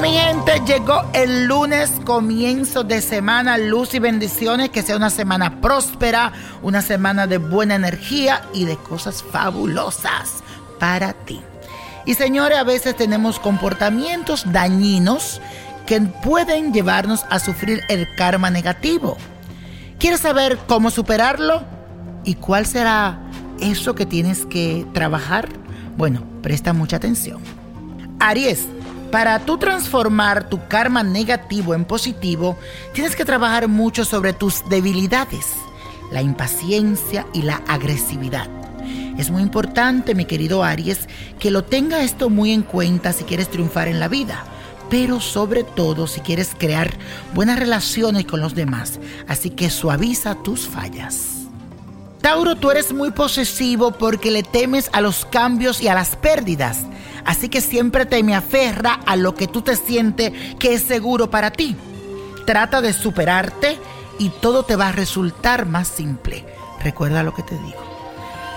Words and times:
Mi 0.00 0.14
gente, 0.14 0.62
llegó 0.66 1.02
el 1.12 1.44
lunes, 1.44 1.92
comienzo 2.06 2.82
de 2.82 3.02
semana, 3.02 3.58
luz 3.58 3.92
y 3.94 3.98
bendiciones, 3.98 4.70
que 4.70 4.82
sea 4.82 4.96
una 4.96 5.10
semana 5.10 5.60
próspera, 5.60 6.32
una 6.62 6.80
semana 6.80 7.26
de 7.26 7.36
buena 7.36 7.74
energía 7.74 8.42
y 8.54 8.64
de 8.64 8.76
cosas 8.76 9.22
fabulosas 9.22 10.42
para 10.80 11.12
ti. 11.12 11.42
Y 12.06 12.14
señores, 12.14 12.58
a 12.58 12.64
veces 12.64 12.96
tenemos 12.96 13.38
comportamientos 13.38 14.50
dañinos 14.50 15.42
que 15.84 16.00
pueden 16.00 16.72
llevarnos 16.72 17.26
a 17.28 17.38
sufrir 17.38 17.82
el 17.90 18.08
karma 18.16 18.48
negativo. 18.48 19.18
¿Quieres 19.98 20.20
saber 20.20 20.58
cómo 20.66 20.90
superarlo? 20.90 21.64
¿Y 22.24 22.36
cuál 22.36 22.64
será 22.64 23.18
eso 23.60 23.94
que 23.94 24.06
tienes 24.06 24.46
que 24.46 24.86
trabajar? 24.94 25.50
Bueno, 25.98 26.24
presta 26.40 26.72
mucha 26.72 26.96
atención. 26.96 27.40
Aries, 28.18 28.66
para 29.12 29.38
tú 29.40 29.58
transformar 29.58 30.48
tu 30.48 30.66
karma 30.68 31.02
negativo 31.02 31.74
en 31.74 31.84
positivo, 31.84 32.56
tienes 32.94 33.14
que 33.14 33.26
trabajar 33.26 33.68
mucho 33.68 34.06
sobre 34.06 34.32
tus 34.32 34.66
debilidades, 34.70 35.52
la 36.10 36.22
impaciencia 36.22 37.26
y 37.34 37.42
la 37.42 37.56
agresividad. 37.68 38.48
Es 39.18 39.30
muy 39.30 39.42
importante, 39.42 40.14
mi 40.14 40.24
querido 40.24 40.64
Aries, 40.64 41.10
que 41.38 41.50
lo 41.50 41.62
tenga 41.62 42.02
esto 42.02 42.30
muy 42.30 42.52
en 42.52 42.62
cuenta 42.62 43.12
si 43.12 43.24
quieres 43.24 43.50
triunfar 43.50 43.86
en 43.86 44.00
la 44.00 44.08
vida, 44.08 44.44
pero 44.88 45.20
sobre 45.20 45.62
todo 45.62 46.06
si 46.06 46.22
quieres 46.22 46.56
crear 46.58 46.90
buenas 47.34 47.58
relaciones 47.58 48.24
con 48.24 48.40
los 48.40 48.54
demás. 48.54 48.98
Así 49.28 49.50
que 49.50 49.68
suaviza 49.68 50.36
tus 50.42 50.66
fallas. 50.66 51.42
Tauro, 52.22 52.54
tú 52.54 52.70
eres 52.70 52.94
muy 52.94 53.10
posesivo 53.10 53.90
porque 53.90 54.30
le 54.30 54.42
temes 54.42 54.88
a 54.94 55.02
los 55.02 55.26
cambios 55.26 55.82
y 55.82 55.88
a 55.88 55.94
las 55.94 56.16
pérdidas. 56.16 56.86
Así 57.24 57.48
que 57.48 57.60
siempre 57.60 58.06
te 58.06 58.22
me 58.22 58.34
aferra 58.34 59.00
a 59.06 59.16
lo 59.16 59.34
que 59.34 59.46
tú 59.46 59.62
te 59.62 59.76
sientes 59.76 60.32
que 60.58 60.74
es 60.74 60.82
seguro 60.82 61.30
para 61.30 61.50
ti. 61.50 61.76
Trata 62.46 62.80
de 62.80 62.92
superarte 62.92 63.78
y 64.18 64.28
todo 64.28 64.64
te 64.64 64.76
va 64.76 64.88
a 64.88 64.92
resultar 64.92 65.66
más 65.66 65.88
simple. 65.88 66.44
Recuerda 66.82 67.22
lo 67.22 67.34
que 67.34 67.42
te 67.42 67.54
digo. 67.54 67.82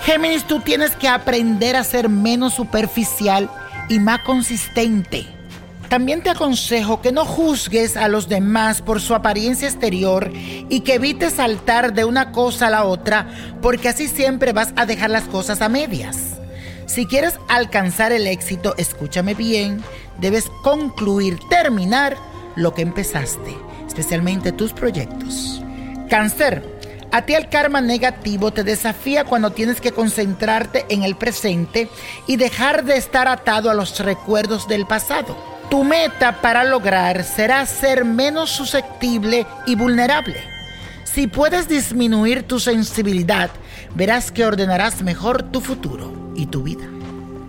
Géminis, 0.03 0.45
tú 0.45 0.59
tienes 0.59 0.95
que 0.95 1.07
aprender 1.07 1.75
a 1.75 1.83
ser 1.83 2.09
menos 2.09 2.53
superficial 2.53 3.49
y 3.89 3.99
más 3.99 4.19
consistente. 4.21 5.25
También 5.89 6.21
te 6.21 6.29
aconsejo 6.29 7.01
que 7.01 7.11
no 7.11 7.25
juzgues 7.25 7.95
a 7.95 8.07
los 8.07 8.27
demás 8.27 8.81
por 8.81 9.01
su 9.01 9.13
apariencia 9.13 9.67
exterior 9.67 10.31
y 10.33 10.81
que 10.81 10.95
evites 10.95 11.33
saltar 11.33 11.93
de 11.93 12.05
una 12.05 12.31
cosa 12.31 12.67
a 12.67 12.71
la 12.71 12.85
otra 12.85 13.27
porque 13.61 13.89
así 13.89 14.07
siempre 14.07 14.51
vas 14.51 14.73
a 14.75 14.85
dejar 14.85 15.11
las 15.11 15.23
cosas 15.25 15.61
a 15.61 15.69
medias. 15.69 16.34
Si 16.85 17.07
quieres 17.07 17.39
alcanzar 17.47 18.11
el 18.11 18.27
éxito, 18.27 18.75
escúchame 18.77 19.33
bien, 19.33 19.83
debes 20.19 20.51
concluir, 20.61 21.39
terminar 21.49 22.15
lo 22.55 22.73
que 22.75 22.83
empezaste, 22.83 23.57
especialmente 23.87 24.51
tus 24.51 24.71
proyectos. 24.71 25.63
Cáncer, 26.09 26.63
a 27.11 27.23
ti 27.23 27.33
el 27.33 27.49
karma 27.49 27.81
negativo 27.81 28.51
te 28.51 28.63
desafía 28.63 29.23
cuando 29.23 29.51
tienes 29.51 29.81
que 29.81 29.93
concentrarte 29.93 30.85
en 30.89 31.01
el 31.03 31.15
presente 31.15 31.89
y 32.27 32.37
dejar 32.37 32.85
de 32.85 32.97
estar 32.97 33.27
atado 33.27 33.71
a 33.71 33.73
los 33.73 33.99
recuerdos 33.99 34.67
del 34.67 34.85
pasado. 34.85 35.35
Tu 35.71 35.83
meta 35.83 36.39
para 36.41 36.63
lograr 36.63 37.23
será 37.23 37.65
ser 37.65 38.05
menos 38.05 38.51
susceptible 38.51 39.47
y 39.65 39.75
vulnerable. 39.75 40.39
Si 41.03 41.25
puedes 41.25 41.67
disminuir 41.67 42.43
tu 42.43 42.59
sensibilidad, 42.59 43.49
verás 43.95 44.31
que 44.31 44.45
ordenarás 44.45 45.01
mejor 45.01 45.41
tu 45.41 45.61
futuro 45.61 46.24
y 46.35 46.47
tu 46.47 46.63
vida. 46.63 46.85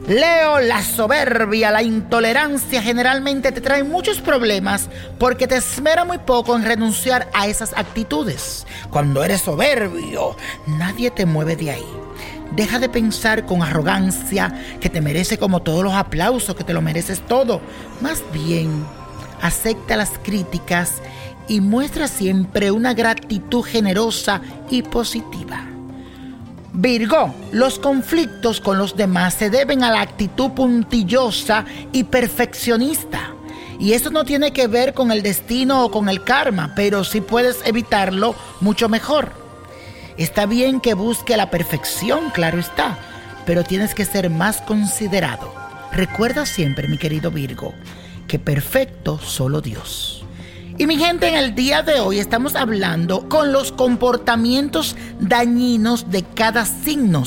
Leo, 0.08 0.60
la 0.60 0.84
soberbia, 0.84 1.72
la 1.72 1.82
intolerancia 1.82 2.80
generalmente 2.80 3.50
te 3.50 3.60
traen 3.60 3.90
muchos 3.90 4.20
problemas 4.20 4.88
porque 5.18 5.48
te 5.48 5.56
esmera 5.56 6.04
muy 6.04 6.18
poco 6.18 6.54
en 6.54 6.64
renunciar 6.64 7.28
a 7.34 7.48
esas 7.48 7.72
actitudes. 7.76 8.68
Cuando 8.90 9.24
eres 9.24 9.40
soberbio, 9.40 10.36
nadie 10.68 11.10
te 11.10 11.26
mueve 11.26 11.56
de 11.56 11.72
ahí. 11.72 11.86
Deja 12.52 12.78
de 12.78 12.88
pensar 12.88 13.46
con 13.46 13.64
arrogancia 13.64 14.54
que 14.80 14.88
te 14.88 15.00
merece 15.00 15.38
como 15.38 15.62
todos 15.62 15.82
los 15.82 15.94
aplausos, 15.94 16.54
que 16.54 16.62
te 16.62 16.72
lo 16.72 16.82
mereces 16.82 17.20
todo. 17.26 17.60
Más 18.00 18.22
bien, 18.32 18.86
acepta 19.42 19.96
las 19.96 20.12
críticas 20.22 21.02
y 21.48 21.60
muestra 21.60 22.06
siempre 22.06 22.70
una 22.70 22.94
gratitud 22.94 23.64
generosa 23.64 24.40
y 24.70 24.82
positiva. 24.82 25.75
Virgo, 26.78 27.34
los 27.52 27.78
conflictos 27.78 28.60
con 28.60 28.76
los 28.76 28.96
demás 28.96 29.32
se 29.32 29.48
deben 29.48 29.82
a 29.82 29.90
la 29.90 30.02
actitud 30.02 30.50
puntillosa 30.50 31.64
y 31.90 32.04
perfeccionista. 32.04 33.32
Y 33.78 33.94
eso 33.94 34.10
no 34.10 34.26
tiene 34.26 34.52
que 34.52 34.66
ver 34.66 34.92
con 34.92 35.10
el 35.10 35.22
destino 35.22 35.86
o 35.86 35.90
con 35.90 36.10
el 36.10 36.22
karma, 36.22 36.74
pero 36.76 37.02
si 37.02 37.22
puedes 37.22 37.64
evitarlo, 37.64 38.34
mucho 38.60 38.90
mejor. 38.90 39.32
Está 40.18 40.44
bien 40.44 40.82
que 40.82 40.92
busque 40.92 41.38
la 41.38 41.50
perfección, 41.50 42.28
claro 42.28 42.58
está, 42.58 42.98
pero 43.46 43.64
tienes 43.64 43.94
que 43.94 44.04
ser 44.04 44.28
más 44.28 44.60
considerado. 44.60 45.54
Recuerda 45.92 46.44
siempre, 46.44 46.88
mi 46.88 46.98
querido 46.98 47.30
Virgo, 47.30 47.72
que 48.28 48.38
perfecto 48.38 49.18
solo 49.18 49.62
Dios. 49.62 50.15
Y 50.78 50.86
mi 50.86 50.98
gente, 50.98 51.28
en 51.28 51.36
el 51.36 51.54
día 51.54 51.82
de 51.82 52.00
hoy 52.00 52.18
estamos 52.18 52.54
hablando 52.54 53.30
con 53.30 53.50
los 53.50 53.72
comportamientos 53.72 54.94
dañinos 55.18 56.10
de 56.10 56.22
cada 56.22 56.66
signo. 56.66 57.24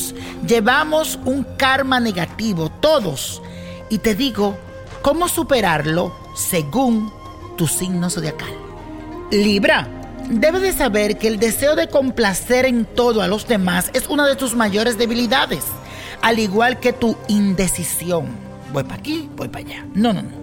Llevamos 0.48 1.18
un 1.26 1.44
karma 1.58 2.00
negativo, 2.00 2.70
todos. 2.70 3.42
Y 3.90 3.98
te 4.00 4.14
digo 4.14 4.56
cómo 5.02 5.28
superarlo 5.28 6.16
según 6.36 7.12
tu 7.58 7.66
signo 7.66 8.12
zodiacal. 8.12 8.54
Libra 9.32 9.88
debes 10.30 10.62
de 10.62 10.72
saber 10.72 11.18
que 11.18 11.28
el 11.28 11.40
deseo 11.40 11.76
de 11.76 11.88
complacer 11.88 12.66
en 12.66 12.86
todo 12.86 13.24
a 13.24 13.28
los 13.28 13.48
demás 13.48 13.90
es 13.94 14.08
una 14.10 14.28
de 14.28 14.36
tus 14.36 14.56
mayores 14.56 15.00
debilidades, 15.00 15.64
al 16.22 16.38
igual 16.38 16.80
que 16.80 16.94
tu 16.94 17.18
indecisión. 17.28 18.28
Voy 18.72 18.84
para 18.84 18.98
aquí, 18.98 19.28
voy 19.36 19.48
para 19.48 19.66
allá. 19.66 19.86
No, 19.96 20.14
no, 20.14 20.22
no. 20.22 20.39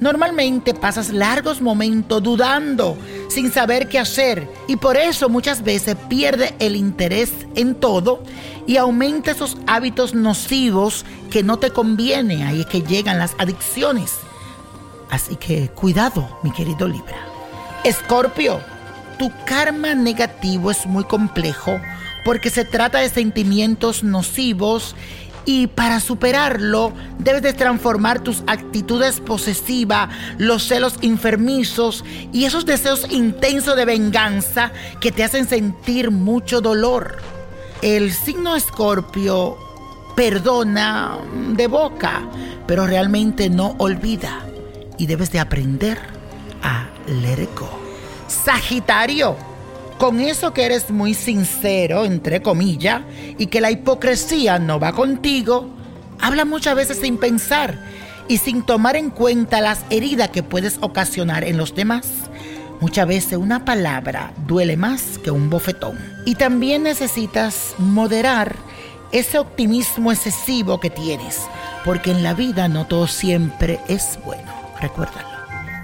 Normalmente 0.00 0.74
pasas 0.74 1.10
largos 1.10 1.60
momentos 1.60 2.22
dudando, 2.22 2.96
sin 3.28 3.52
saber 3.52 3.88
qué 3.88 3.98
hacer, 3.98 4.48
y 4.68 4.76
por 4.76 4.96
eso 4.96 5.28
muchas 5.28 5.62
veces 5.62 5.96
pierde 6.08 6.54
el 6.58 6.76
interés 6.76 7.32
en 7.54 7.74
todo 7.74 8.22
y 8.66 8.76
aumenta 8.76 9.32
esos 9.32 9.56
hábitos 9.66 10.14
nocivos 10.14 11.04
que 11.30 11.42
no 11.42 11.58
te 11.58 11.70
conviene. 11.70 12.44
Ahí 12.44 12.60
es 12.60 12.66
que 12.66 12.82
llegan 12.82 13.18
las 13.18 13.34
adicciones. 13.38 14.14
Así 15.10 15.36
que 15.36 15.68
cuidado, 15.68 16.38
mi 16.42 16.52
querido 16.52 16.88
Libra. 16.88 17.16
Escorpio, 17.84 18.60
tu 19.18 19.30
karma 19.44 19.94
negativo 19.94 20.70
es 20.70 20.86
muy 20.86 21.04
complejo 21.04 21.80
porque 22.24 22.50
se 22.50 22.64
trata 22.64 22.98
de 22.98 23.08
sentimientos 23.08 24.04
nocivos 24.04 24.94
y 25.44 25.66
para 25.66 26.00
superarlo 26.00 26.92
debes 27.18 27.42
de 27.42 27.52
transformar 27.52 28.20
tus 28.20 28.42
actitudes 28.46 29.20
posesivas, 29.20 30.08
los 30.38 30.66
celos 30.66 30.94
enfermizos 31.02 32.04
y 32.32 32.44
esos 32.44 32.66
deseos 32.66 33.06
intensos 33.10 33.76
de 33.76 33.84
venganza 33.84 34.72
que 35.00 35.12
te 35.12 35.24
hacen 35.24 35.48
sentir 35.48 36.10
mucho 36.10 36.60
dolor. 36.60 37.18
El 37.82 38.12
signo 38.12 38.54
escorpio 38.54 39.58
perdona 40.14 41.18
de 41.56 41.66
boca, 41.66 42.22
pero 42.66 42.86
realmente 42.86 43.50
no 43.50 43.74
olvida 43.78 44.40
y 44.98 45.06
debes 45.06 45.32
de 45.32 45.40
aprender 45.40 45.98
a 46.62 46.86
let 47.06 47.48
go. 47.58 47.68
Sagitario, 48.28 49.36
con 50.02 50.18
eso 50.18 50.52
que 50.52 50.64
eres 50.64 50.90
muy 50.90 51.14
sincero, 51.14 52.04
entre 52.04 52.42
comillas, 52.42 53.02
y 53.38 53.46
que 53.46 53.60
la 53.60 53.70
hipocresía 53.70 54.58
no 54.58 54.80
va 54.80 54.94
contigo, 54.94 55.70
habla 56.20 56.44
muchas 56.44 56.74
veces 56.74 56.98
sin 56.98 57.18
pensar 57.18 57.78
y 58.26 58.38
sin 58.38 58.66
tomar 58.66 58.96
en 58.96 59.10
cuenta 59.10 59.60
las 59.60 59.84
heridas 59.90 60.30
que 60.30 60.42
puedes 60.42 60.78
ocasionar 60.80 61.44
en 61.44 61.56
los 61.56 61.76
demás. 61.76 62.08
Muchas 62.80 63.06
veces 63.06 63.38
una 63.38 63.64
palabra 63.64 64.32
duele 64.48 64.76
más 64.76 65.20
que 65.22 65.30
un 65.30 65.48
bofetón. 65.48 65.96
Y 66.26 66.34
también 66.34 66.82
necesitas 66.82 67.76
moderar 67.78 68.56
ese 69.12 69.38
optimismo 69.38 70.10
excesivo 70.10 70.80
que 70.80 70.90
tienes, 70.90 71.42
porque 71.84 72.10
en 72.10 72.24
la 72.24 72.34
vida 72.34 72.66
no 72.66 72.88
todo 72.88 73.06
siempre 73.06 73.78
es 73.86 74.18
bueno. 74.24 74.52
Recuérdalo. 74.80 75.28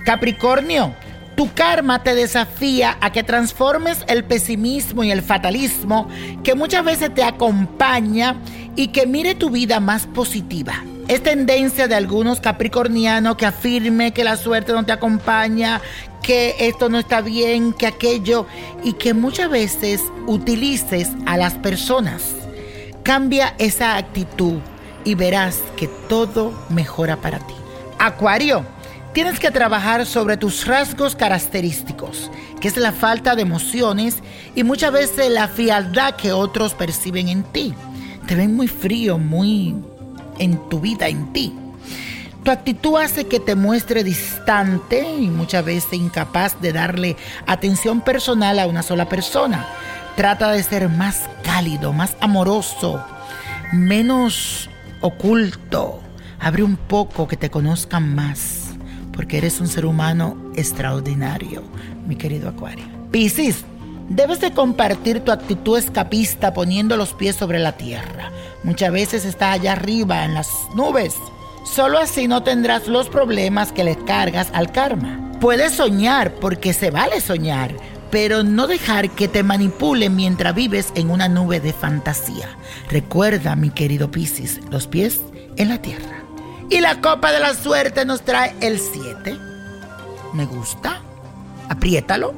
Capricornio, 0.04 0.92
tu 1.38 1.54
karma 1.54 2.02
te 2.02 2.16
desafía 2.16 2.98
a 3.00 3.12
que 3.12 3.22
transformes 3.22 3.98
el 4.08 4.24
pesimismo 4.24 5.04
y 5.04 5.12
el 5.12 5.22
fatalismo 5.22 6.08
que 6.42 6.56
muchas 6.56 6.84
veces 6.84 7.14
te 7.14 7.22
acompaña 7.22 8.34
y 8.74 8.88
que 8.88 9.06
mire 9.06 9.36
tu 9.36 9.48
vida 9.48 9.78
más 9.78 10.08
positiva. 10.08 10.82
Es 11.06 11.22
tendencia 11.22 11.86
de 11.86 11.94
algunos 11.94 12.40
capricornianos 12.40 13.36
que 13.36 13.46
afirme 13.46 14.12
que 14.12 14.24
la 14.24 14.36
suerte 14.36 14.72
no 14.72 14.84
te 14.84 14.90
acompaña, 14.90 15.80
que 16.24 16.56
esto 16.58 16.88
no 16.88 16.98
está 16.98 17.20
bien, 17.20 17.72
que 17.72 17.86
aquello, 17.86 18.48
y 18.82 18.94
que 18.94 19.14
muchas 19.14 19.48
veces 19.48 20.02
utilices 20.26 21.10
a 21.24 21.36
las 21.36 21.54
personas. 21.54 22.34
Cambia 23.04 23.54
esa 23.58 23.96
actitud 23.96 24.58
y 25.04 25.14
verás 25.14 25.60
que 25.76 25.86
todo 26.08 26.52
mejora 26.68 27.14
para 27.14 27.38
ti. 27.38 27.54
Acuario 28.00 28.64
Tienes 29.18 29.40
que 29.40 29.50
trabajar 29.50 30.06
sobre 30.06 30.36
tus 30.36 30.64
rasgos 30.64 31.16
característicos, 31.16 32.30
que 32.60 32.68
es 32.68 32.76
la 32.76 32.92
falta 32.92 33.34
de 33.34 33.42
emociones 33.42 34.22
y 34.54 34.62
muchas 34.62 34.92
veces 34.92 35.28
la 35.32 35.48
frialdad 35.48 36.14
que 36.14 36.30
otros 36.30 36.74
perciben 36.74 37.26
en 37.26 37.42
ti. 37.42 37.74
Te 38.28 38.36
ven 38.36 38.54
muy 38.54 38.68
frío, 38.68 39.18
muy 39.18 39.74
en 40.38 40.68
tu 40.68 40.78
vida, 40.78 41.08
en 41.08 41.32
ti. 41.32 41.52
Tu 42.44 42.50
actitud 42.52 42.96
hace 42.96 43.26
que 43.26 43.40
te 43.40 43.56
muestre 43.56 44.04
distante 44.04 45.10
y 45.18 45.26
muchas 45.26 45.64
veces 45.64 45.94
incapaz 45.94 46.60
de 46.60 46.72
darle 46.72 47.16
atención 47.44 48.02
personal 48.02 48.60
a 48.60 48.68
una 48.68 48.84
sola 48.84 49.08
persona. 49.08 49.66
Trata 50.14 50.52
de 50.52 50.62
ser 50.62 50.88
más 50.88 51.28
cálido, 51.42 51.92
más 51.92 52.16
amoroso, 52.20 53.04
menos 53.72 54.70
oculto. 55.00 56.02
Abre 56.38 56.62
un 56.62 56.76
poco 56.76 57.26
que 57.26 57.36
te 57.36 57.50
conozcan 57.50 58.14
más 58.14 58.67
porque 59.18 59.38
eres 59.38 59.58
un 59.58 59.66
ser 59.66 59.84
humano 59.84 60.36
extraordinario, 60.54 61.64
mi 62.06 62.14
querido 62.14 62.48
Acuario. 62.48 62.84
Piscis, 63.10 63.64
debes 64.08 64.38
de 64.40 64.52
compartir 64.52 65.18
tu 65.24 65.32
actitud 65.32 65.76
escapista 65.76 66.54
poniendo 66.54 66.96
los 66.96 67.14
pies 67.14 67.34
sobre 67.34 67.58
la 67.58 67.72
tierra. 67.72 68.30
Muchas 68.62 68.92
veces 68.92 69.24
está 69.24 69.50
allá 69.50 69.72
arriba 69.72 70.24
en 70.24 70.34
las 70.34 70.48
nubes. 70.76 71.16
Solo 71.64 71.98
así 71.98 72.28
no 72.28 72.44
tendrás 72.44 72.86
los 72.86 73.08
problemas 73.08 73.72
que 73.72 73.82
le 73.82 73.96
cargas 73.96 74.50
al 74.52 74.70
karma. 74.70 75.32
Puedes 75.40 75.72
soñar 75.72 76.34
porque 76.34 76.72
se 76.72 76.92
vale 76.92 77.20
soñar, 77.20 77.74
pero 78.12 78.44
no 78.44 78.68
dejar 78.68 79.10
que 79.10 79.26
te 79.26 79.42
manipulen 79.42 80.14
mientras 80.14 80.54
vives 80.54 80.92
en 80.94 81.10
una 81.10 81.28
nube 81.28 81.58
de 81.58 81.72
fantasía. 81.72 82.48
Recuerda, 82.88 83.56
mi 83.56 83.70
querido 83.70 84.12
Piscis, 84.12 84.60
los 84.70 84.86
pies 84.86 85.20
en 85.56 85.70
la 85.70 85.82
tierra. 85.82 86.17
Y 86.70 86.80
la 86.80 87.00
copa 87.00 87.32
de 87.32 87.40
la 87.40 87.54
suerte 87.54 88.04
nos 88.04 88.22
trae 88.22 88.54
el 88.60 88.78
7. 88.78 89.38
Me 90.34 90.44
gusta. 90.44 91.00
Apriétalo. 91.68 92.34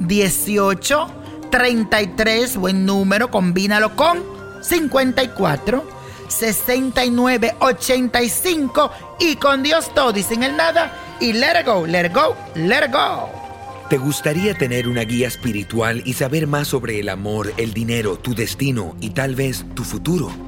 18, 0.00 1.06
33, 1.50 2.56
buen 2.56 2.86
número, 2.86 3.30
combínalo 3.30 3.96
con 3.96 4.22
54, 4.62 5.84
69, 6.28 7.54
85 7.60 8.90
y 9.20 9.36
con 9.36 9.62
Dios 9.62 9.92
todo 9.94 10.18
y 10.18 10.22
sin 10.22 10.42
el 10.42 10.56
nada. 10.56 10.92
Y 11.20 11.32
let 11.32 11.60
it 11.60 11.66
go, 11.66 11.86
let 11.86 12.06
it 12.06 12.14
go, 12.14 12.36
let 12.54 12.84
it 12.84 12.92
go. 12.92 13.28
¿Te 13.88 13.96
gustaría 13.96 14.54
tener 14.54 14.86
una 14.86 15.02
guía 15.02 15.28
espiritual 15.28 16.02
y 16.04 16.12
saber 16.12 16.46
más 16.46 16.68
sobre 16.68 17.00
el 17.00 17.08
amor, 17.08 17.54
el 17.56 17.72
dinero, 17.72 18.18
tu 18.18 18.34
destino 18.34 18.94
y 19.00 19.10
tal 19.10 19.34
vez 19.34 19.64
tu 19.74 19.82
futuro? 19.82 20.47